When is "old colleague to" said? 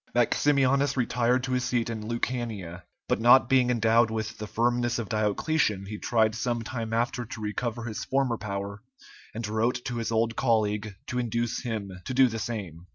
10.11-11.19